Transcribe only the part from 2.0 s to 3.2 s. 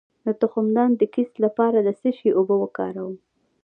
شي اوبه وکاروم؟